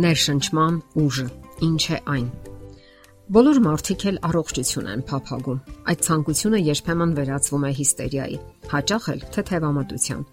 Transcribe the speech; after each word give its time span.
Ներշնչման 0.00 0.76
ուժը 1.02 1.26
ինչ 1.66 1.82
է 1.92 1.98
այն։ 2.14 2.28
Բոլոր 3.30 3.58
մարդիկ 3.62 4.04
էլ 4.10 4.16
առողջություն 4.26 4.86
են 4.90 5.02
փափագում։ 5.06 5.58
Այդ 5.92 6.00
ցանկությունը 6.06 6.60
երբեմն 6.66 7.12
վերածվում 7.18 7.66
է 7.68 7.72
հիստերիայի, 7.80 8.38
հաճախ 8.72 9.08
էլ 9.12 9.20
թեթևամտության։ 9.36 10.24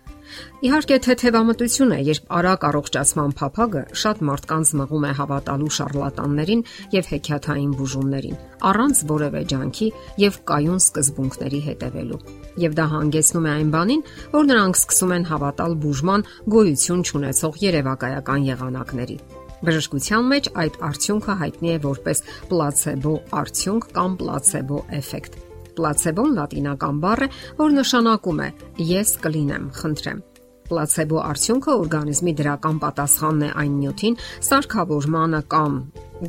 Իհարկե 0.68 0.98
թեթևամտություն 1.06 1.94
է, 1.94 2.00
երբ 2.08 2.32
արագ 2.38 2.66
առողջացման 2.70 3.36
փափագը 3.38 3.84
շատ 4.02 4.24
մարդկանց 4.30 4.74
մղում 4.82 5.08
է 5.08 5.12
հավատալու 5.20 5.72
շարլատաններին 5.78 6.66
եւ 6.98 7.10
հեքիաթային 7.14 7.72
բուժումներին, 7.78 8.38
առանց 8.72 9.02
որևէ 9.14 9.42
ջանքի 9.54 9.90
եւ 10.26 10.40
կայուն 10.52 10.84
սկզբունքների 10.84 11.62
հետևելու։ 11.70 12.22
Եվ 12.66 12.78
դա 12.82 12.86
հանգեցնում 12.98 13.48
է 13.48 13.52
այն 13.56 13.74
բանին, 13.78 14.06
որ 14.36 14.48
նրանք 14.52 14.80
սկսում 14.82 15.18
են 15.18 15.28
հավատալ 15.32 15.82
բուժման 15.86 16.30
գոյություն 16.58 17.04
չունեցող 17.08 17.62
երևակայական 17.68 18.50
եղանակների։ 18.58 19.20
Բժշկության 19.66 20.28
մեջ 20.32 20.48
այդ 20.62 20.76
արդյունքը 20.86 21.36
հայտնի 21.42 21.70
է 21.74 21.78
որպես 21.86 22.20
պլացեբո 22.52 23.14
արդյունք 23.42 23.88
կամ 23.98 24.18
պլացեբո 24.22 24.82
էֆեկտ։ 24.98 25.38
Պլացեբոն 25.78 26.36
լատինական 26.38 27.00
բառ 27.02 27.24
է, 27.26 27.30
որ 27.58 27.74
նշանակում 27.78 28.42
է 28.46 28.50
ես 28.92 29.14
կլինեմ, 29.24 29.66
խնդրեմ։ 29.80 30.20
Պլացեբո 30.68 31.20
արդյունքը 31.32 31.76
օրգանիզմի 31.82 32.34
դրական 32.38 32.80
պատասխանն 32.84 33.48
է 33.48 33.52
այն 33.64 33.76
նյութին, 33.82 34.18
սարքավորմանը 34.48 35.42
կամ 35.54 35.82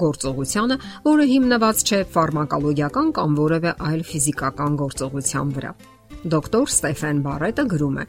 գործողությանը, 0.04 0.80
որը 1.08 1.28
հիմնված 1.32 1.84
չէ 1.88 2.00
ֆարմակոլոգիական 2.16 3.14
կամ 3.18 3.38
որևէ 3.42 3.76
այլ 3.92 4.02
ֆիզիկական 4.12 4.82
գործողության 4.84 5.54
վրա։ 5.58 5.72
Դոկտոր 6.26 6.70
Ստեֆեն 6.72 7.18
Բարետը 7.22 7.64
գրում 7.70 7.98
է. 8.02 8.04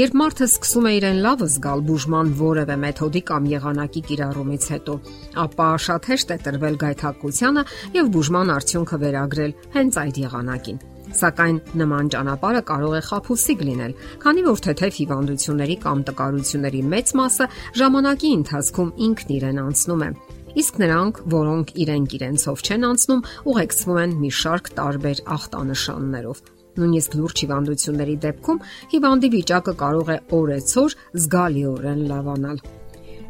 Երբ 0.00 0.14
մարդը 0.18 0.46
սկսում 0.48 0.86
է 0.88 0.92
իրեն 0.98 1.18
լավ 1.22 1.42
զգալ 1.46 1.82
բուժման 1.86 2.30
որևէ 2.40 2.76
մեթոդի 2.82 3.20
կամ 3.28 3.44
եղանակի 3.52 4.00
կիրառումից 4.08 4.64
հետո, 4.72 4.96
ապա 5.44 5.66
շատ 5.86 6.08
հեշտ 6.10 6.32
է 6.34 6.38
տրվել 6.46 6.78
գայթակղությանը 6.82 7.62
եւ 7.98 8.10
բուժման 8.16 8.50
արդյունքը 8.56 8.98
վերագրել 9.02 9.54
հենց 9.76 9.98
այդ 10.02 10.18
եղանակին։ 10.26 10.82
Սակայն 11.22 11.56
նման 11.78 12.10
ճանապարհը 12.14 12.62
կարող 12.72 12.94
է 12.98 13.02
խափուսիկ 13.06 13.64
լինել, 13.68 13.94
քանի 14.22 14.44
որ 14.48 14.62
թեթև 14.66 14.98
հիվանդությունների 14.98 15.76
կամ 15.82 16.04
տկարությունների 16.08 16.82
մեծ 16.92 17.12
մասը 17.20 17.48
ժամանակի 17.78 18.30
ընթացքում 18.42 18.94
ինքն 19.06 19.34
իրեն 19.38 19.62
անցնում 19.66 20.06
է 20.08 20.10
իսկ 20.52 20.80
նրանք, 20.82 21.20
որոնք 21.32 21.70
իրենք 21.80 22.16
իրենցով 22.18 22.64
չեն 22.66 22.82
անցնում, 22.90 23.22
ուղեկցվում 23.52 24.00
են 24.02 24.18
մի 24.20 24.32
շարք 24.42 24.66
տարբեր 24.76 25.22
ախտանշաններով։ 25.36 26.42
Նույնիսկ 26.80 27.16
լուրջ 27.20 27.42
հիվանդությունների 27.44 28.14
դեպքում 28.26 28.62
հիվանդի 28.92 29.30
վիճակը 29.36 29.74
կարող 29.82 30.12
է 30.12 30.18
օրեցօր 30.38 30.96
զգալիորեն 31.22 32.04
լավանալ։ 32.12 32.62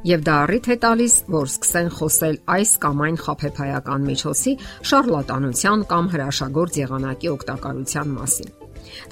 Եվ 0.03 0.23
դա 0.27 0.37
առիթ 0.45 0.69
է 0.75 0.77
տալիս, 0.83 1.15
որ 1.31 1.47
սկսեն 1.51 1.93
խոսել 1.99 2.39
այս 2.57 2.73
կամ 2.83 3.05
այն 3.07 3.21
խափեփայական 3.23 4.09
միջոցի 4.11 4.57
շարլատանության 4.91 5.87
կամ 5.95 6.11
հրաշագործ 6.17 6.83
եղանակի 6.83 7.33
օգտակարության 7.37 8.19
մասին։ 8.19 8.62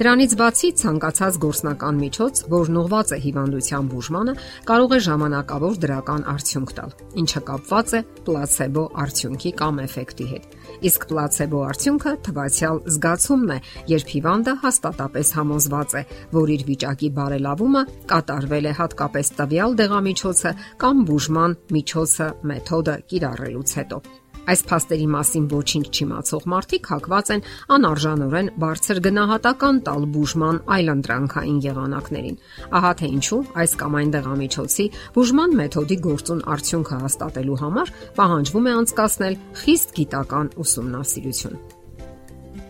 Դրանից 0.00 0.34
բացի 0.40 0.70
ցանկացած 0.80 1.38
գործնական 1.44 2.00
միջոց, 2.00 2.42
որն 2.52 2.78
ուղված 2.80 3.12
է 3.14 3.18
հիվանդության 3.24 3.90
բուժմանը, 3.90 4.34
կարող 4.70 4.94
է 4.96 5.00
ժամանակավոր 5.06 5.78
դրական 5.84 6.24
արդյունք 6.34 6.72
տալ, 6.78 6.94
ինչը 7.22 7.42
կապված 7.50 7.94
է 7.98 8.00
պլացեբո 8.28 8.84
արդյունքի 9.04 9.52
կամ 9.60 9.82
էֆեկտի 9.84 10.26
հետ։ 10.30 10.56
Իսկ 10.90 11.06
պլացեբո 11.10 11.60
արդյունքը 11.70 12.12
թվացial 12.30 12.80
զգացումն 12.94 13.50
է, 13.50 13.58
երբ 13.90 14.14
հիվանդը 14.14 14.54
հաստատապես 14.64 15.32
համոզված 15.40 15.96
է, 16.00 16.02
որ 16.36 16.54
իր 16.56 16.64
վիճակի 16.70 17.10
բարելավումը 17.20 17.84
կատարվել 18.14 18.70
է 18.70 18.74
հատկապես 18.80 19.34
տվյալ 19.40 19.76
դեղամիջոցը 19.82 20.54
կամ 20.80 21.04
բուժման 21.10 21.58
միջոցը 21.76 22.32
մեթոդը 22.52 22.96
կիրառելուց 23.12 23.78
հետո։ 23.80 24.02
Այս 24.50 24.62
փաստերի 24.70 25.08
մասին 25.14 25.48
ոչինչ 25.50 25.86
չիմացող 25.90 26.46
մարդիկ 26.52 26.90
հակված 26.92 27.32
են 27.34 27.44
անարժանորեն 27.76 28.52
բարձր 28.64 29.00
գնահատական 29.06 29.80
տալ 29.88 30.06
բուժման 30.14 30.60
այլընտրանքային 30.76 31.58
եղանակներին։ 31.66 32.40
Ահա 32.80 32.92
թե 33.00 33.10
ինչու 33.20 33.42
այս 33.64 33.76
կամ 33.82 33.98
այն 34.00 34.14
դեղամիջոցի 34.16 34.86
բուժման 35.18 35.58
մեթոդի 35.60 36.00
գործուն 36.06 36.46
արդյունքը 36.56 37.02
հաստատելու 37.04 37.60
համար 37.64 37.92
պահանջվում 38.20 38.70
է 38.70 38.78
անցկасնել 38.80 39.42
խիստ 39.64 39.94
գիտական 40.00 40.56
ուսումնասիրություն։ 40.64 41.79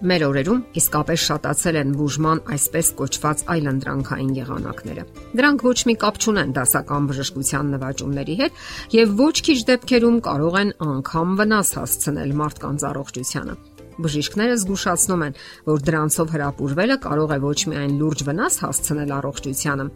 Մեր 0.00 0.22
օրերում 0.31 0.61
իսկապես 0.81 1.25
շատացել 1.28 1.77
են 1.77 1.91
բուժման 1.99 2.38
այսպես 2.55 2.88
կոչված 2.97 3.43
այլընտրանքային 3.53 4.31
եղանակները։ 4.38 5.03
Դրանք 5.37 5.65
ոչ 5.66 5.75
մի 5.91 5.94
կապ 6.05 6.21
չունեն 6.25 6.55
դասական 6.56 7.09
բժշկության 7.11 7.75
նվաճումների 7.75 8.37
հետ 8.41 8.62
եւ 8.97 9.12
ոչ 9.21 9.34
քիչ 9.50 9.59
դեպքերում 9.71 10.16
կարող 10.25 10.56
են 10.62 10.72
անգամ 10.89 11.34
վնաս 11.43 11.72
հասցնել 11.81 12.33
մարդկանց 12.41 12.87
առողջությանը։ 12.91 13.56
Բժիշկները 14.00 14.56
զգուշացնում 14.65 15.25
են, 15.28 15.37
որ 15.69 15.84
դրանցով 15.91 16.33
հրապուրվելը 16.41 16.97
կարող 17.05 17.34
է 17.37 17.39
ոչ 17.44 17.59
միայն 17.69 17.99
լուրջ 18.00 18.25
վնաս 18.31 18.56
հասցնել 18.65 19.12
առողջությանը, 19.21 19.87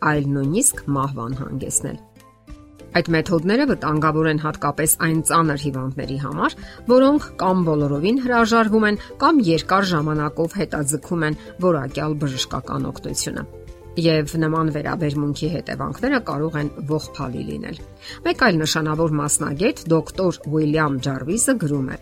այլ 0.00 0.30
նույնիսկ 0.40 0.86
մահվան 0.96 1.36
հանգեցնել։ 1.44 2.00
Այդ 2.90 3.08
մեթոդները 3.14 3.66
վտանգավոր 3.70 4.28
են 4.32 4.42
հատկապես 4.44 4.96
այն 5.06 5.20
ծանր 5.30 5.62
հիվանդների 5.66 6.18
համար, 6.24 6.56
որոնք 6.90 7.28
կամ 7.44 7.62
բոլորովին 7.70 8.20
հրաժարվում 8.26 8.88
են 8.90 9.00
կամ 9.22 9.40
երկար 9.50 9.88
ժամանակով 9.94 10.58
հետաձգում 10.64 11.24
են 11.30 11.40
որակյալ 11.70 12.18
բժշկական 12.24 12.90
օգնությունը 12.90 13.46
եւ 14.00 14.34
նման 14.38 14.70
վերաբերմունքի 14.74 15.48
հետևանքները 15.54 16.20
կարող 16.28 16.56
են 16.60 16.70
ողբալի 16.90 17.42
լինել։ 17.50 17.80
Մեկ 18.26 18.44
այլ 18.46 18.60
նշանավոր 18.60 19.14
մասնագետ, 19.20 19.82
դոկտոր 19.92 20.40
Ուիլյամ 20.50 20.98
Ջարվիսը 21.06 21.54
գրում 21.64 21.88
է. 21.90 22.00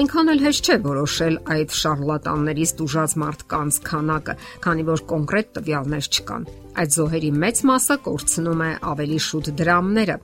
Այնքան 0.00 0.32
էլ 0.36 0.44
հեշտ 0.46 0.70
չէ 0.70 0.78
որոշել 0.86 1.38
այդ 1.56 1.76
շարլատաններից 1.80 2.74
դժուժած 2.80 3.14
մարդկանց 3.24 3.84
քանակը, 3.90 4.40
քանի 4.68 4.90
որ 4.90 5.06
կոնկրետ 5.14 5.54
տվյալներ 5.58 6.10
չկան։ 6.10 6.50
Այդ 6.70 6.92
զոհերի 6.94 7.30
մեծ 7.34 7.60
մասը 7.66 7.94
կորցնում 8.04 8.60
է 8.62 8.70
ավելի 8.90 9.16
շուտ 9.26 9.48
դրամները, 9.58 10.14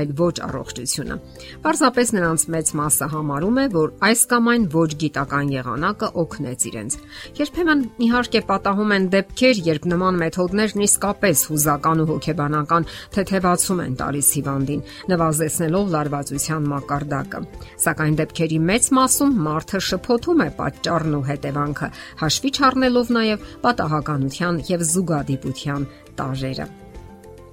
այլ 0.00 0.12
ոչ 0.20 0.36
առողջությունը։ 0.46 1.16
Պարզապես 1.64 2.12
նրանց 2.16 2.44
մեծ 2.54 2.70
մասը 2.80 3.08
համարում 3.14 3.58
է, 3.60 3.64
որ 3.74 3.92
այս 4.08 4.22
կամ 4.30 4.48
այն 4.50 4.64
ոչ 4.74 4.90
գիտական 5.02 5.50
եղանակը 5.54 6.08
օգնեց 6.22 6.64
իրենց։ 6.70 6.96
Երբեմն 7.40 7.84
իհարկե 8.06 8.40
պատահում 8.50 8.94
են 8.96 9.08
դեպքեր, 9.14 9.60
երբ 9.70 9.88
նման 9.92 10.20
մեթոդներն 10.24 10.84
իսկապես 10.88 11.44
հուզական 11.50 12.00
ու 12.00 12.08
հոգեբանական 12.10 12.88
թեթևացում 13.16 13.82
են 13.84 13.94
տալիս 14.00 14.28
հիվանդին, 14.40 14.84
նվազեցնելով 15.10 15.92
լարվածության 15.94 16.68
մակարդակը։ 16.70 17.42
Սակայն 17.84 18.18
դեպքերի 18.20 18.58
մեծ 18.70 18.90
մասում 19.00 19.36
մարդը 19.50 19.82
շփոթում 19.90 20.40
է 20.40 20.48
պատճառն 20.60 21.16
ու 21.20 21.24
հետևանքը, 21.30 21.88
հաշվի 22.24 22.50
չառնելով 22.60 23.14
նաև 23.20 23.48
պատահականության 23.64 24.60
եւ 24.70 24.86
զուգադիպության 24.90 25.89
տարրերը։ 26.20 26.66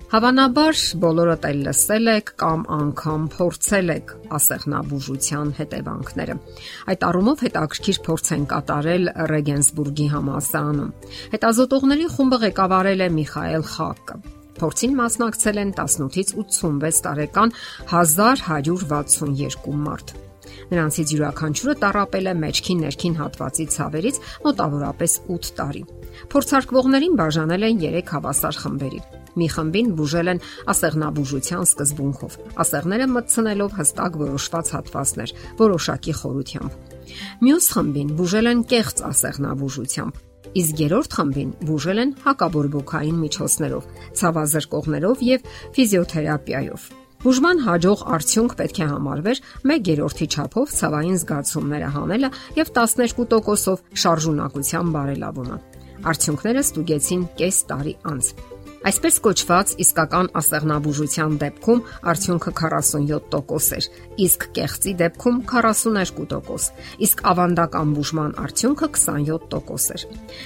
Հավանաբար 0.07 0.81
բոլորդ 1.03 1.45
էլ 1.49 1.57
լսել 1.65 2.09
եք 2.13 2.29
կամ 2.39 2.61
անգամ 2.75 3.23
փորձել 3.33 3.89
եք 3.91 4.11
ասեղնաբուժության 4.37 5.49
հետևանքները։ 5.57 6.35
Այդ 6.93 7.01
առումով 7.07 7.43
հետաքրքիր 7.47 7.99
փորձ 8.05 8.31
են 8.37 8.45
կատարել 8.53 9.11
Ռեգենսբուրգի 9.33 10.07
համալսարանում։ 10.13 10.93
Հետազոտողների 11.35 12.07
խումբը 12.15 12.39
ղեկավարել 12.45 13.03
է 13.03 13.09
Միխայել 13.17 13.67
Խակը։ 13.73 14.15
Փորձին 14.57 14.95
մասնակցել 15.01 15.59
են 15.65 15.75
18-ից 15.75 16.31
86 16.39 17.03
տարեկան 17.09 17.53
1162 17.91 19.75
մարդ։ 19.83 20.15
Նրանցից 20.67 21.13
յուրաքանչյուրը 21.15 21.75
տարապել 21.83 22.27
է 22.27 22.33
մեջքի 22.41 22.73
ներքին 22.81 23.15
հատվածի 23.21 23.65
ցավերից 23.77 24.17
մոտավորապես 24.47 25.13
8 25.37 25.51
տարի։ 25.59 25.83
Փորձարկվողներին 26.33 27.15
բաժանել 27.21 27.67
են 27.67 27.79
3 27.85 28.11
հավասար 28.17 28.59
խմբերի։ 28.63 29.01
Մի 29.37 29.47
խմբին 29.53 29.89
բուժել 29.97 30.29
են 30.33 30.39
ասեղնաբուժության 30.73 31.65
սկզբունքով, 31.67 32.37
ասեղները 32.63 33.07
մտցնելով 33.13 33.75
հստակ 33.77 34.17
որոշված 34.21 34.71
հատվածներ, 34.75 35.33
որոշակի 35.61 36.13
խորությամբ։ 36.21 36.95
Մյուս 37.45 37.67
խմբին 37.77 38.13
բուժել 38.17 38.49
են 38.51 38.63
կեղծ 38.73 39.03
ասեղնաբուժությամբ, 39.13 40.21
իսկ 40.57 40.81
երրորդ 40.87 41.17
խմբին 41.17 41.51
բուժել 41.69 42.01
են 42.03 42.15
հակաբորբոքային 42.25 43.19
միջոցներով, 43.27 43.91
ցավազրկողներով 44.17 45.27
եւ 45.27 45.51
ֆիզիոթերապիայով։ 45.77 46.89
Բուժման 47.17 47.61
հաջող 47.65 48.01
արդյունք 48.13 48.51
պետք 48.59 48.79
է 48.83 48.87
համարվեր 48.91 49.39
1/3-ի 49.65 50.27
չափով 50.33 50.73
ցավային 50.77 51.17
զգացումները 51.23 51.87
հանելը 51.95 52.29
եւ 52.59 52.69
12%-ով 52.77 53.81
շարժունակության 54.03 54.91
բարելավումը։ 54.97 55.57
Արդյունքները 56.13 56.63
ստուգեցին 56.67 57.25
կես 57.41 57.57
տարի 57.71 57.95
անց։ 58.13 58.31
Այսպես 58.87 59.17
կոչված 59.19 59.71
իսկական 59.83 60.27
ասեղնաբուժության 60.39 61.33
դեպքում 61.41 61.79
արդյունքը 62.07 62.51
47% 62.59 63.73
էր, 63.77 63.87
իսկ 64.23 64.45
կեղծի 64.55 64.93
դեպքում 65.01 65.41
42%, 65.49 66.85
իսկ 67.07 67.23
ավանդական 67.31 67.91
բուժման 67.97 68.31
արդյունքը 68.43 68.87
27% 68.95 69.97
էր։ 69.97 70.05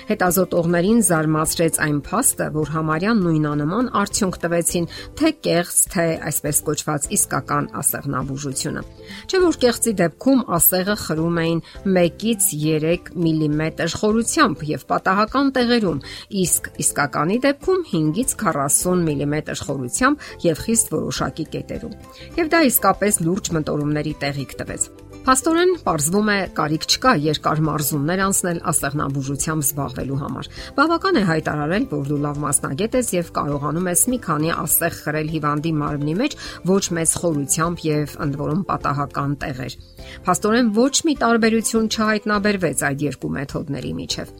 Հետազոտողներին 0.10 1.04
զարմացրեց 1.12 1.78
այն 1.86 2.00
փաստը, 2.08 2.48
որ 2.56 2.72
համարյա 2.78 3.14
նույնանման 3.22 3.92
արդյունք 4.02 4.40
տվեցին 4.42 4.90
թե 5.22 5.32
կեղծ, 5.46 5.78
թե 5.94 6.08
այսպես 6.32 6.64
կոչված 6.72 7.08
իսկական 7.22 7.70
ասեղնաբուժությունը։ 7.82 8.86
Չէ՞ 9.30 9.44
որ 9.46 9.62
կեղծի 9.62 9.96
դեպքում 10.02 10.44
ասեղը 10.58 10.98
խրում 11.06 11.40
էին 11.46 11.62
1-ից 11.94 12.50
3 12.58 13.14
մմ 13.22 13.62
խորությամբ 14.02 14.66
եւ 14.72 14.90
պատահական 14.90 15.54
տեղերում, 15.58 16.04
իսկ 16.42 16.70
իսկականի 16.82 17.42
դեպքում 17.46 17.88
5-ից 17.92 18.31
40 18.42 19.06
մմ 19.12 19.38
խորությամբ 19.62 20.28
եւ 20.48 20.66
խիստ 20.66 20.92
որոշակի 20.98 21.46
կետերում։ 21.56 21.96
Եվ 22.42 22.52
դա 22.56 22.66
իսկապես 22.72 23.24
լուրջ 23.28 23.56
մտորումների 23.60 24.14
տեղիք 24.26 24.60
տվեց։ 24.62 24.92
Փաստորեն, 25.22 25.72
ողրվում 25.86 26.30
է 26.34 26.36
կարիք 26.58 26.86
չկա 26.90 27.12
երկար 27.22 27.60
մարզումներ 27.62 28.22
անցնել 28.26 28.60
ասեղնաբուժությամբ 28.72 29.66
զբաղվելու 29.68 30.18
համար։ 30.22 30.48
Բավական 30.80 31.20
է 31.20 31.24
հայտարարել, 31.28 31.86
որ 31.92 32.08
դու 32.10 32.18
լավ 32.24 32.40
մասնագետ 32.42 32.98
ես 32.98 33.12
եւ 33.14 33.30
կարողանում 33.36 33.90
ես 33.92 34.04
մի 34.10 34.20
քանի 34.26 34.50
ասեղ 34.64 34.98
խրել 34.98 35.30
հիվանդի 35.36 35.74
մարմնի 35.78 36.16
մեջ 36.22 36.38
ոչ 36.72 36.84
մեծ 36.98 37.14
խորությամբ 37.22 37.86
եւ 37.86 38.16
ընդ 38.26 38.40
որում 38.42 38.64
պատահական 38.72 39.36
տեղեր։ 39.46 39.78
Փաստորեն 40.26 40.74
ոչ 40.82 40.96
մի 41.06 41.16
տարբերություն 41.22 41.92
չհայտնաբերվեց 41.92 42.86
այդ 42.90 43.06
երկու 43.12 43.34
մեթոդների 43.38 43.94
միջև։ 44.02 44.34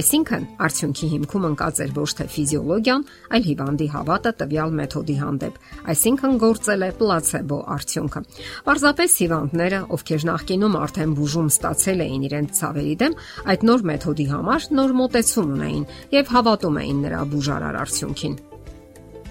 Այսինքն, 0.00 0.46
արդյունքի 0.66 1.08
հիմքում 1.12 1.46
ընկած 1.50 1.80
էր 1.86 1.92
ոչ 1.96 2.10
թե 2.18 2.26
ֆիզիոլոգիան, 2.36 3.04
այլ 3.36 3.46
հիվանդի 3.46 3.88
հավատը 3.96 4.32
տվյալ 4.40 4.74
մեթոդի 4.80 5.16
հանդեպ, 5.20 5.60
այսինքն 5.92 6.36
գործել 6.46 6.86
է 6.86 6.90
պլացեբո 7.00 7.58
արդյունքը։ 7.76 8.24
Պարզապես 8.66 9.16
հիվանդները, 9.22 9.80
ովքեր 9.96 10.26
նախկինում 10.30 10.76
արդեն 10.86 11.14
բուժում 11.20 11.48
ստացել 11.56 12.04
էին 12.06 12.26
իրենց 12.30 12.60
ցավերի 12.60 12.96
դեմ, 13.04 13.16
այդ 13.56 13.70
նոր 13.70 13.86
մեթոդի 13.92 14.26
համար 14.32 14.68
նոր 14.80 14.98
մոտեցում 15.00 15.56
ունեին 15.56 15.88
եւ 16.16 16.36
հավատում 16.36 16.78
էին 16.82 17.00
նրա 17.06 17.22
բուժարար 17.36 17.80
արդյունքին։ 17.86 18.36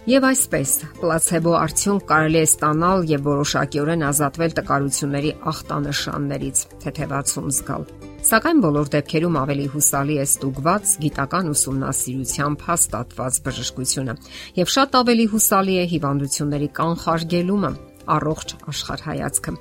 Եվ 0.06 0.25
այսպես, 0.27 0.71
պլացեբո 1.00 1.53
արդյունք 1.57 2.03
կարելի 2.12 2.38
է 2.44 2.45
ստանալ 2.45 3.07
եւ 3.09 3.25
որոշակիորեն 3.31 4.07
ազատվել 4.13 4.57
տկարությունների 4.62 5.36
ախտանշաններից, 5.50 6.68
թեթևացում 6.86 7.56
զգալ։ 7.57 8.04
Սակայն 8.25 8.62
բոլոր 8.63 8.88
դեպքերում 8.89 9.36
ավելի 9.38 9.66
հուսալի 9.69 10.16
է 10.18 10.24
ստուգված 10.25 10.94
գիտական 11.04 11.50
ուսումնասիրությամբ 11.51 12.63
հաստատված 12.66 13.36
բժշկությունը, 13.45 14.16
եւ 14.57 14.72
շատ 14.75 14.98
ավելի 15.00 15.27
հուսալի 15.33 15.75
է 15.77 15.83
հիվանդությունների 15.92 16.69
կանխարգելումը, 16.80 17.72
առողջ 18.16 18.56
աշխարհայացքը։ 18.74 19.54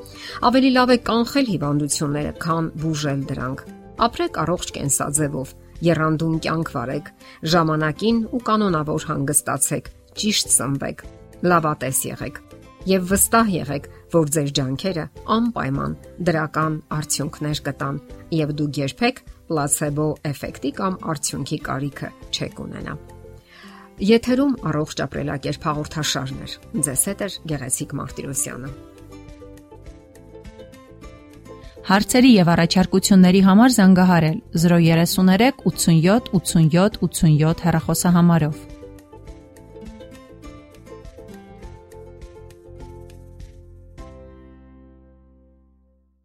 Ավելի 0.49 0.71
լավ 0.81 0.95
է 0.95 0.99
կանխել 1.11 1.53
հիվանդությունները, 1.53 2.33
քան 2.47 2.73
բուժել 2.81 3.23
դրանք։ 3.35 3.67
Ապրեք 4.09 4.41
առողջ 4.45 4.75
կենսաձևով, 4.81 5.55
երանդուն 5.93 6.41
կյանք 6.49 6.75
վարեք, 6.79 7.15
ժամանակին 7.53 8.25
ու 8.33 8.45
կանոնավոր 8.49 9.09
հանգստացեք, 9.13 9.95
ճիշտ 10.25 10.53
սնվեք, 10.57 11.09
լավատես 11.53 12.05
եղեք 12.15 12.45
եւ 12.85 13.05
վստահ 13.09 13.51
եղեք, 13.55 13.87
որ 14.15 14.31
ձեր 14.35 14.51
ջանքերը 14.59 15.05
անպայման 15.35 15.95
դրական 16.29 16.75
արդյունքներ 16.99 17.61
կտան 17.69 18.01
եւ 18.39 18.55
դուք 18.61 18.79
երբեք 18.85 19.21
պլացեբո 19.51 20.07
էֆեկտի 20.31 20.73
կամ 20.79 20.99
արդյունքի 21.15 21.59
կարիքը 21.69 22.11
չեք 22.31 22.65
ունենա։ 22.65 22.97
Եթերում 24.15 24.55
առողջ 24.71 25.03
ապրելակերպ 25.05 25.67
հաղորդաշարն 25.69 26.43
է։ 26.45 26.49
Ձեզ 26.87 27.03
հետ 27.11 27.21
է 27.25 27.29
Գեղեցիկ 27.55 27.95
Մարտիրոսյանը։ 28.01 28.71
Հարցերի 31.85 32.31
եւ 32.33 32.51
առաջարկությունների 32.55 33.41
համար 33.45 33.75
զանգահարել 33.75 34.39
033 34.57 35.59
87 35.69 36.31
87 36.39 37.03
87 37.05 37.67
հեռախոսահամարով։ 37.69 38.74